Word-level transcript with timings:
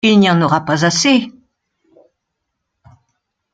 Il 0.03 0.17
n'y 0.19 0.31
en 0.31 0.41
aura 0.41 0.65
pas 0.65 0.83
assez. 0.83 1.31